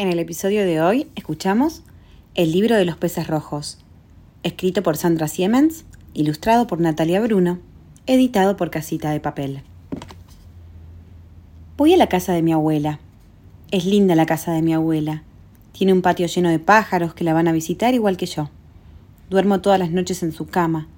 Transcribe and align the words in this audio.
En 0.00 0.08
el 0.08 0.18
episodio 0.18 0.64
de 0.64 0.80
hoy 0.80 1.08
escuchamos 1.14 1.82
El 2.34 2.52
libro 2.52 2.74
de 2.74 2.86
los 2.86 2.96
peces 2.96 3.26
rojos, 3.26 3.76
escrito 4.42 4.82
por 4.82 4.96
Sandra 4.96 5.28
Siemens, 5.28 5.84
ilustrado 6.14 6.66
por 6.66 6.80
Natalia 6.80 7.20
Bruno, 7.20 7.58
editado 8.06 8.56
por 8.56 8.70
Casita 8.70 9.10
de 9.10 9.20
Papel. 9.20 9.62
Voy 11.76 11.92
a 11.92 11.98
la 11.98 12.06
casa 12.06 12.32
de 12.32 12.40
mi 12.40 12.50
abuela. 12.50 12.98
Es 13.72 13.84
linda 13.84 14.14
la 14.14 14.24
casa 14.24 14.52
de 14.52 14.62
mi 14.62 14.72
abuela. 14.72 15.22
Tiene 15.72 15.92
un 15.92 16.00
patio 16.00 16.26
lleno 16.28 16.48
de 16.48 16.60
pájaros 16.60 17.12
que 17.12 17.24
la 17.24 17.34
van 17.34 17.48
a 17.48 17.52
visitar 17.52 17.92
igual 17.92 18.16
que 18.16 18.24
yo. 18.24 18.48
Duermo 19.28 19.60
todas 19.60 19.78
las 19.78 19.90
noches 19.90 20.22
en 20.22 20.32
su 20.32 20.46
cama 20.46 20.88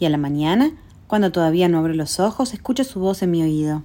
y 0.00 0.06
a 0.06 0.10
la 0.10 0.18
mañana, 0.18 0.72
cuando 1.06 1.30
todavía 1.30 1.68
no 1.68 1.78
abro 1.78 1.94
los 1.94 2.18
ojos, 2.18 2.52
escucho 2.54 2.82
su 2.82 2.98
voz 2.98 3.22
en 3.22 3.30
mi 3.30 3.40
oído. 3.40 3.84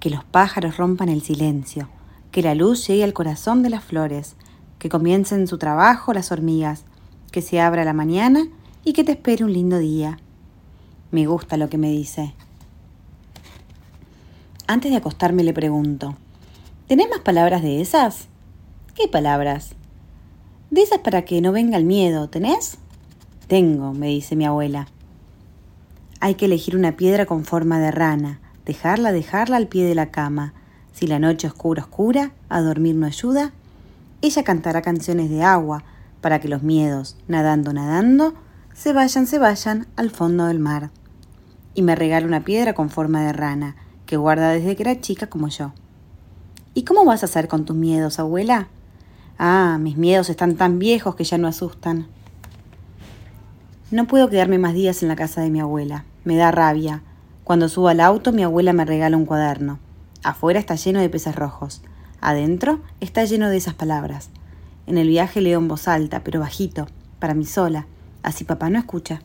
Que 0.00 0.10
los 0.10 0.24
pájaros 0.24 0.76
rompan 0.76 1.08
el 1.08 1.22
silencio, 1.22 1.88
que 2.34 2.42
la 2.42 2.56
luz 2.56 2.88
llegue 2.88 3.04
al 3.04 3.12
corazón 3.12 3.62
de 3.62 3.70
las 3.70 3.84
flores, 3.84 4.34
que 4.80 4.88
comiencen 4.88 5.46
su 5.46 5.56
trabajo 5.56 6.12
las 6.12 6.32
hormigas, 6.32 6.82
que 7.30 7.40
se 7.42 7.60
abra 7.60 7.84
la 7.84 7.92
mañana 7.92 8.48
y 8.82 8.92
que 8.92 9.04
te 9.04 9.12
espere 9.12 9.44
un 9.44 9.52
lindo 9.52 9.78
día. 9.78 10.18
Me 11.12 11.26
gusta 11.26 11.56
lo 11.56 11.68
que 11.68 11.78
me 11.78 11.92
dice. 11.92 12.34
Antes 14.66 14.90
de 14.90 14.96
acostarme 14.96 15.44
le 15.44 15.52
pregunto, 15.52 16.16
¿tenés 16.88 17.08
más 17.08 17.20
palabras 17.20 17.62
de 17.62 17.80
esas? 17.80 18.26
¿Qué 18.96 19.06
palabras? 19.06 19.76
De 20.72 20.82
esas 20.82 20.98
para 20.98 21.24
que 21.24 21.40
no 21.40 21.52
venga 21.52 21.76
el 21.76 21.84
miedo, 21.84 22.28
¿tenés? 22.30 22.78
Tengo, 23.46 23.92
me 23.92 24.08
dice 24.08 24.34
mi 24.34 24.44
abuela. 24.44 24.88
Hay 26.18 26.34
que 26.34 26.46
elegir 26.46 26.74
una 26.74 26.96
piedra 26.96 27.26
con 27.26 27.44
forma 27.44 27.78
de 27.78 27.92
rana, 27.92 28.40
dejarla, 28.64 29.12
dejarla 29.12 29.56
al 29.56 29.68
pie 29.68 29.84
de 29.84 29.94
la 29.94 30.10
cama. 30.10 30.52
Si 30.94 31.08
la 31.08 31.18
noche 31.18 31.48
oscura, 31.48 31.82
oscura, 31.82 32.30
a 32.48 32.60
dormir 32.60 32.94
no 32.94 33.06
ayuda, 33.06 33.52
ella 34.22 34.44
cantará 34.44 34.80
canciones 34.80 35.28
de 35.28 35.42
agua 35.42 35.82
para 36.20 36.38
que 36.38 36.46
los 36.46 36.62
miedos, 36.62 37.16
nadando, 37.26 37.72
nadando, 37.72 38.32
se 38.74 38.92
vayan, 38.92 39.26
se 39.26 39.40
vayan 39.40 39.88
al 39.96 40.10
fondo 40.10 40.46
del 40.46 40.60
mar. 40.60 40.90
Y 41.74 41.82
me 41.82 41.96
regala 41.96 42.28
una 42.28 42.44
piedra 42.44 42.74
con 42.74 42.90
forma 42.90 43.22
de 43.22 43.32
rana, 43.32 43.74
que 44.06 44.16
guarda 44.16 44.50
desde 44.50 44.76
que 44.76 44.84
era 44.84 45.00
chica 45.00 45.26
como 45.26 45.48
yo. 45.48 45.72
¿Y 46.74 46.84
cómo 46.84 47.04
vas 47.04 47.22
a 47.22 47.26
hacer 47.26 47.48
con 47.48 47.64
tus 47.64 47.74
miedos, 47.74 48.20
abuela? 48.20 48.68
Ah, 49.36 49.78
mis 49.80 49.96
miedos 49.96 50.30
están 50.30 50.54
tan 50.54 50.78
viejos 50.78 51.16
que 51.16 51.24
ya 51.24 51.38
no 51.38 51.48
asustan. 51.48 52.06
No 53.90 54.06
puedo 54.06 54.30
quedarme 54.30 54.58
más 54.58 54.74
días 54.74 55.02
en 55.02 55.08
la 55.08 55.16
casa 55.16 55.40
de 55.40 55.50
mi 55.50 55.58
abuela. 55.58 56.04
Me 56.22 56.36
da 56.36 56.52
rabia. 56.52 57.02
Cuando 57.42 57.68
subo 57.68 57.88
al 57.88 57.98
auto, 57.98 58.32
mi 58.32 58.44
abuela 58.44 58.72
me 58.72 58.84
regala 58.84 59.16
un 59.16 59.26
cuaderno. 59.26 59.80
Afuera 60.24 60.58
está 60.58 60.74
lleno 60.74 61.00
de 61.00 61.10
peces 61.10 61.36
rojos. 61.36 61.82
Adentro 62.22 62.80
está 63.00 63.26
lleno 63.26 63.50
de 63.50 63.58
esas 63.58 63.74
palabras. 63.74 64.30
En 64.86 64.96
el 64.96 65.08
viaje 65.08 65.42
leo 65.42 65.58
en 65.58 65.68
voz 65.68 65.86
alta, 65.86 66.24
pero 66.24 66.40
bajito, 66.40 66.86
para 67.18 67.34
mí 67.34 67.44
sola. 67.44 67.86
Así 68.22 68.44
papá 68.44 68.70
no 68.70 68.78
escucha. 68.78 69.20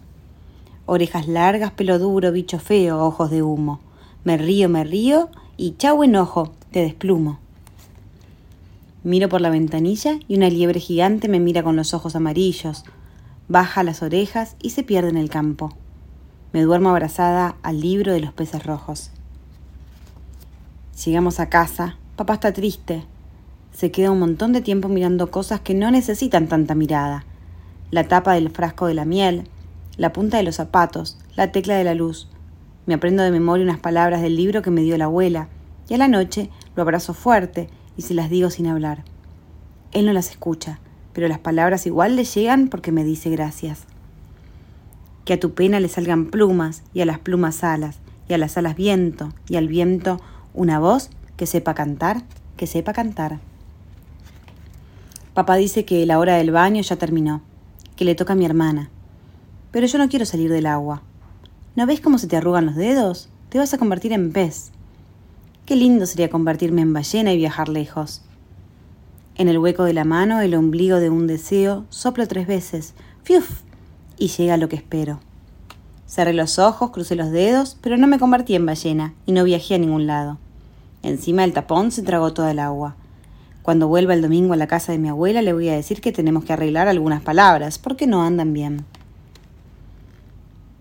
Orejas 0.86 1.30
largas, 1.30 1.72
pelo 1.72 2.00
duro, 2.00 2.34
bicho 2.34 2.60
feo, 2.60 3.02
ojos 3.02 3.32
de 3.32 3.42
humo. 3.42 3.80
Me 4.26 4.38
río, 4.38 4.68
me 4.68 4.84
río 4.84 5.30
y 5.56 5.78
chau 5.78 6.04
enojo, 6.04 6.52
te 6.72 6.82
desplumo. 6.82 7.40
Miro 9.04 9.30
por 9.30 9.40
la 9.40 9.50
ventanilla 9.50 10.20
y 10.28 10.36
una 10.36 10.50
liebre 10.50 10.82
gigante 10.82 11.30
me 11.30 11.40
mira 11.40 11.64
con 11.64 11.78
los 11.78 11.94
ojos 11.94 12.18
amarillos, 12.18 12.84
baja 13.48 13.84
las 13.84 14.04
orejas 14.04 14.58
y 14.62 14.72
se 14.72 14.84
pierde 14.84 15.10
en 15.10 15.18
el 15.18 15.30
campo. 15.30 15.74
Me 16.52 16.62
duermo 16.62 16.90
abrazada 16.90 17.56
al 17.62 17.80
libro 17.80 18.12
de 18.12 18.20
los 18.20 18.34
peces 18.34 18.66
rojos. 18.66 19.12
Llegamos 21.06 21.40
a 21.40 21.48
casa, 21.48 21.96
papá 22.18 22.34
está 22.34 22.52
triste. 22.52 23.06
Se 23.72 23.90
queda 23.90 24.12
un 24.12 24.20
montón 24.20 24.52
de 24.52 24.60
tiempo 24.60 24.90
mirando 24.90 25.32
cosas 25.32 25.62
que 25.62 25.74
no 25.74 25.90
necesitan 25.92 26.48
tanta 26.48 26.76
mirada. 26.76 27.24
La 27.90 28.10
tapa 28.10 28.34
del 28.34 28.50
frasco 28.50 28.86
de 28.86 28.96
la 28.96 29.06
miel, 29.06 29.48
la 29.96 30.12
punta 30.12 30.36
de 30.36 30.44
los 30.44 30.56
zapatos, 30.56 31.18
la 31.38 31.54
tecla 31.54 31.76
de 31.76 31.86
la 31.86 31.96
luz. 31.96 32.28
Me 32.86 32.96
aprendo 32.96 33.24
de 33.24 33.32
memoria 33.32 33.64
unas 33.64 33.80
palabras 33.80 34.22
del 34.22 34.36
libro 34.36 34.62
que 34.62 34.72
me 34.72 34.82
dio 34.82 34.98
la 34.98 35.06
abuela, 35.06 35.48
y 35.88 35.94
a 35.94 35.98
la 35.98 36.10
noche 36.10 36.50
lo 36.76 36.82
abrazo 36.82 37.14
fuerte 37.14 37.70
y 37.96 38.02
se 38.02 38.14
las 38.14 38.30
digo 38.30 38.50
sin 38.50 38.68
hablar. 38.68 39.06
Él 39.94 40.06
no 40.06 40.12
las 40.12 40.30
escucha, 40.32 40.80
pero 41.14 41.30
las 41.30 41.40
palabras 41.40 41.86
igual 41.86 42.18
le 42.18 42.26
llegan 42.26 42.68
porque 42.68 42.92
me 42.92 43.06
dice 43.06 43.30
gracias. 43.30 43.86
Que 45.24 45.34
a 45.34 45.40
tu 45.40 45.54
pena 45.54 45.80
le 45.80 45.88
salgan 45.88 46.26
plumas 46.26 46.84
y 46.94 47.00
a 47.00 47.06
las 47.06 47.20
plumas 47.20 47.64
alas 47.64 48.00
y 48.28 48.34
a 48.34 48.38
las 48.38 48.58
alas 48.58 48.76
viento 48.76 49.30
y 49.48 49.56
al 49.56 49.70
viento 49.70 50.20
una 50.54 50.80
voz 50.80 51.10
que 51.38 51.46
sepa 51.46 51.74
cantar, 51.74 52.24
que 52.58 52.68
sepa 52.68 52.94
cantar. 52.94 53.40
Papá 55.34 55.56
dice 55.56 55.86
que 55.86 56.06
la 56.06 56.20
hora 56.20 56.36
del 56.36 56.52
baño 56.52 56.82
ya 56.82 56.96
terminó, 56.96 57.42
que 57.96 58.06
le 58.06 58.16
toca 58.16 58.34
a 58.34 58.36
mi 58.36 58.46
hermana. 58.46 58.90
Pero 59.72 59.88
yo 59.88 59.98
no 59.98 60.10
quiero 60.10 60.26
salir 60.26 60.52
del 60.52 60.66
agua. 60.66 61.02
¿No 61.76 61.86
ves 61.86 62.02
cómo 62.02 62.18
se 62.18 62.28
te 62.28 62.36
arrugan 62.36 62.66
los 62.66 62.76
dedos? 62.76 63.30
Te 63.50 63.58
vas 63.58 63.74
a 63.74 63.78
convertir 63.78 64.12
en 64.12 64.32
pez. 64.32 64.72
Qué 65.66 65.76
lindo 65.76 66.06
sería 66.06 66.30
convertirme 66.30 66.82
en 66.82 66.94
ballena 66.94 67.32
y 67.32 67.38
viajar 67.38 67.70
lejos. 67.70 68.24
En 69.36 69.48
el 69.48 69.60
hueco 69.60 69.84
de 69.86 69.94
la 69.94 70.04
mano, 70.04 70.42
el 70.42 70.56
ombligo 70.56 70.98
de 70.98 71.10
un 71.10 71.28
deseo, 71.28 71.86
soplo 71.90 72.28
tres 72.28 72.48
veces, 72.48 72.94
¡fiuf! 73.24 73.62
y 74.18 74.28
llega 74.28 74.58
lo 74.58 74.68
que 74.68 74.76
espero. 74.76 75.22
Cerré 76.10 76.34
los 76.34 76.58
ojos, 76.58 76.90
crucé 76.90 77.16
los 77.16 77.30
dedos, 77.30 77.78
pero 77.82 77.96
no 77.96 78.08
me 78.08 78.18
convertí 78.18 78.56
en 78.56 78.66
ballena 78.66 79.14
y 79.28 79.32
no 79.32 79.44
viajé 79.44 79.76
a 79.76 79.78
ningún 79.78 80.08
lado. 80.08 80.40
Encima 81.04 81.44
del 81.44 81.54
tapón 81.54 81.92
se 81.92 82.02
tragó 82.02 82.34
toda 82.34 82.50
el 82.50 82.58
agua. 82.58 82.96
Cuando 83.62 83.88
vuelva 83.88 84.16
el 84.16 84.24
domingo 84.24 84.54
a 84.54 84.58
la 84.58 84.66
casa 84.66 84.92
de 84.92 84.98
mi 84.98 85.10
abuela 85.10 85.44
le 85.44 85.54
voy 85.54 85.70
a 85.70 85.76
decir 85.76 86.02
que 86.02 86.12
tenemos 86.12 86.44
que 86.46 86.54
arreglar 86.54 86.88
algunas 86.88 87.22
palabras, 87.22 87.78
porque 87.78 88.08
no 88.08 88.24
andan 88.24 88.54
bien. 88.54 88.86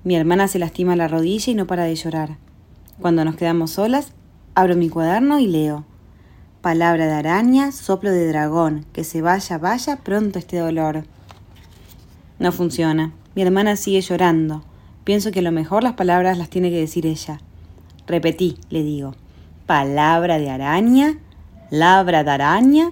Mi 0.02 0.16
hermana 0.16 0.48
se 0.48 0.58
lastima 0.58 0.96
la 0.96 1.08
rodilla 1.08 1.52
y 1.52 1.54
no 1.54 1.66
para 1.66 1.84
de 1.84 1.94
llorar. 1.94 2.38
Cuando 2.98 3.22
nos 3.24 3.36
quedamos 3.36 3.72
solas, 3.72 4.12
Abro 4.58 4.74
mi 4.74 4.88
cuaderno 4.88 5.38
y 5.38 5.46
leo. 5.46 5.84
Palabra 6.62 7.06
de 7.06 7.12
araña, 7.12 7.70
soplo 7.70 8.10
de 8.10 8.26
dragón, 8.26 8.86
que 8.92 9.04
se 9.04 9.22
vaya, 9.22 9.56
vaya 9.56 9.98
pronto 9.98 10.40
este 10.40 10.56
dolor. 10.56 11.04
No 12.40 12.50
funciona. 12.50 13.12
Mi 13.36 13.42
hermana 13.42 13.76
sigue 13.76 14.00
llorando. 14.00 14.64
Pienso 15.08 15.30
que 15.30 15.38
a 15.38 15.42
lo 15.42 15.52
mejor 15.52 15.82
las 15.82 15.94
palabras 15.94 16.36
las 16.36 16.50
tiene 16.50 16.68
que 16.68 16.80
decir 16.80 17.06
ella. 17.06 17.40
Repetí, 18.06 18.58
le 18.68 18.82
digo. 18.82 19.14
Palabra 19.64 20.38
de 20.38 20.50
araña, 20.50 21.16
labra 21.70 22.24
de 22.24 22.30
araña, 22.30 22.90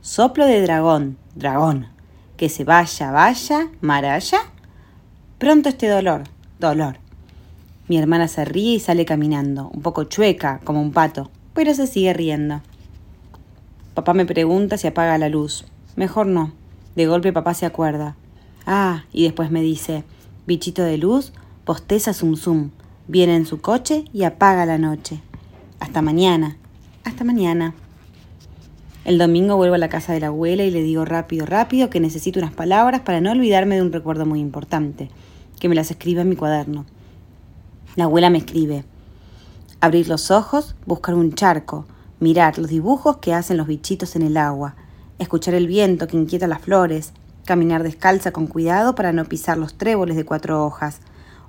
soplo 0.00 0.46
de 0.46 0.62
dragón, 0.62 1.18
dragón, 1.34 1.88
que 2.36 2.48
se 2.48 2.62
vaya, 2.62 3.10
vaya, 3.10 3.68
maraya. 3.80 4.38
Pronto 5.38 5.68
este 5.68 5.88
dolor, 5.88 6.22
dolor. 6.60 6.98
Mi 7.88 7.98
hermana 7.98 8.28
se 8.28 8.44
ríe 8.44 8.76
y 8.76 8.78
sale 8.78 9.04
caminando, 9.04 9.68
un 9.68 9.82
poco 9.82 10.04
chueca, 10.04 10.60
como 10.62 10.80
un 10.80 10.92
pato, 10.92 11.32
pero 11.52 11.74
se 11.74 11.88
sigue 11.88 12.12
riendo. 12.12 12.60
Papá 13.94 14.14
me 14.14 14.24
pregunta 14.24 14.78
si 14.78 14.86
apaga 14.86 15.18
la 15.18 15.28
luz. 15.28 15.64
Mejor 15.96 16.28
no. 16.28 16.52
De 16.94 17.08
golpe 17.08 17.32
papá 17.32 17.54
se 17.54 17.66
acuerda. 17.66 18.14
Ah, 18.66 19.02
y 19.12 19.24
después 19.24 19.50
me 19.50 19.62
dice, 19.62 20.04
bichito 20.46 20.84
de 20.84 20.98
luz, 20.98 21.32
posteza 21.66 22.12
zum 22.12 22.36
zum, 22.36 22.70
viene 23.08 23.34
en 23.34 23.44
su 23.44 23.60
coche 23.60 24.04
y 24.12 24.22
apaga 24.22 24.64
la 24.66 24.78
noche. 24.78 25.20
Hasta 25.80 26.00
mañana. 26.00 26.56
Hasta 27.02 27.24
mañana. 27.24 27.74
El 29.04 29.18
domingo 29.18 29.56
vuelvo 29.56 29.74
a 29.74 29.78
la 29.78 29.88
casa 29.88 30.12
de 30.12 30.20
la 30.20 30.28
abuela 30.28 30.62
y 30.62 30.70
le 30.70 30.80
digo 30.80 31.04
rápido, 31.04 31.44
rápido 31.44 31.90
que 31.90 31.98
necesito 31.98 32.38
unas 32.38 32.52
palabras 32.52 33.00
para 33.00 33.20
no 33.20 33.32
olvidarme 33.32 33.74
de 33.74 33.82
un 33.82 33.92
recuerdo 33.92 34.26
muy 34.26 34.38
importante, 34.38 35.10
que 35.58 35.68
me 35.68 35.74
las 35.74 35.90
escriba 35.90 36.22
en 36.22 36.28
mi 36.28 36.36
cuaderno. 36.36 36.86
La 37.96 38.04
abuela 38.04 38.30
me 38.30 38.38
escribe. 38.38 38.84
Abrir 39.80 40.08
los 40.08 40.30
ojos, 40.30 40.76
buscar 40.86 41.16
un 41.16 41.32
charco, 41.32 41.84
mirar 42.20 42.58
los 42.58 42.68
dibujos 42.68 43.16
que 43.16 43.34
hacen 43.34 43.56
los 43.56 43.66
bichitos 43.66 44.14
en 44.14 44.22
el 44.22 44.36
agua, 44.36 44.76
escuchar 45.18 45.54
el 45.54 45.66
viento 45.66 46.06
que 46.06 46.16
inquieta 46.16 46.46
las 46.46 46.60
flores, 46.60 47.12
caminar 47.44 47.82
descalza 47.82 48.30
con 48.30 48.46
cuidado 48.46 48.94
para 48.94 49.12
no 49.12 49.24
pisar 49.24 49.58
los 49.58 49.74
tréboles 49.74 50.14
de 50.14 50.24
cuatro 50.24 50.64
hojas, 50.64 51.00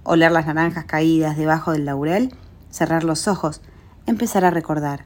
oler 0.07 0.31
las 0.31 0.47
naranjas 0.47 0.85
caídas 0.85 1.35
debajo 1.35 1.73
del 1.73 1.83
laurel, 1.83 2.33
cerrar 2.69 3.03
los 3.03 3.27
ojos, 3.27 3.61
empezar 4.05 4.45
a 4.45 4.49
recordar. 4.49 5.03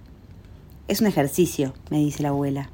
Es 0.88 1.02
un 1.02 1.08
ejercicio, 1.08 1.74
me 1.90 1.98
dice 1.98 2.22
la 2.22 2.30
abuela. 2.30 2.70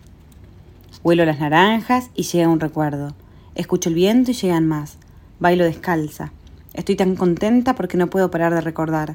Huelo 1.04 1.24
las 1.24 1.40
naranjas 1.40 2.10
y 2.16 2.24
llega 2.24 2.50
un 2.50 2.60
recuerdo. 2.60 3.16
Escucho 3.56 3.88
el 3.88 3.96
viento 3.96 4.32
y 4.32 4.34
llegan 4.34 4.68
más. 4.68 4.98
Bailo 5.40 5.64
descalza. 5.64 6.34
Estoy 6.74 6.98
tan 6.98 7.16
contenta 7.16 7.76
porque 7.76 7.96
no 7.96 8.10
puedo 8.10 8.30
parar 8.30 8.54
de 8.54 8.60
recordar. 8.60 9.14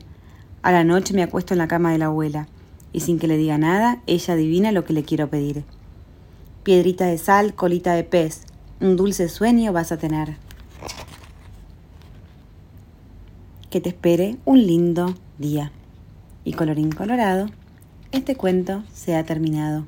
A 0.63 0.73
la 0.73 0.83
noche 0.83 1.13
me 1.13 1.23
acuesto 1.23 1.53
en 1.53 1.59
la 1.59 1.69
cama 1.69 1.93
de 1.93 1.99
la 1.99 2.07
abuela, 2.07 2.49
y 2.95 3.01
sin 3.01 3.19
que 3.19 3.27
le 3.27 3.37
diga 3.37 3.59
nada, 3.59 4.01
ella 4.07 4.35
adivina 4.35 4.73
lo 4.73 4.87
que 4.87 4.95
le 4.95 5.03
quiero 5.03 5.29
pedir. 5.29 5.65
Piedrita 6.63 7.05
de 7.05 7.19
sal, 7.19 7.55
colita 7.55 7.93
de 7.93 8.05
pez, 8.05 8.45
un 8.81 8.97
dulce 8.97 9.29
sueño 9.29 9.73
vas 9.75 9.93
a 9.93 9.99
tener. 9.99 10.37
Que 13.73 13.81
te 13.81 13.89
espere 13.89 14.37
un 14.45 14.67
lindo 14.67 15.15
día. 15.39 15.73
Y 16.45 16.53
colorín 16.53 16.93
colorado, 16.93 17.47
este 18.11 18.37
cuento 18.37 18.83
se 18.93 19.17
ha 19.17 19.25
terminado. 19.25 19.87